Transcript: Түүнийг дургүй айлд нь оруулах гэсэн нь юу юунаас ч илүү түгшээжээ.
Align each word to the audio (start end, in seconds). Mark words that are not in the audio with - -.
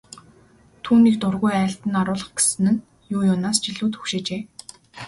Түүнийг 0.83 1.15
дургүй 1.21 1.53
айлд 1.61 1.81
нь 1.89 1.97
оруулах 2.01 2.31
гэсэн 2.37 2.65
нь 2.71 2.83
юу 3.15 3.21
юунаас 3.31 3.57
ч 3.63 3.65
илүү 3.71 3.89
түгшээжээ. 3.93 4.41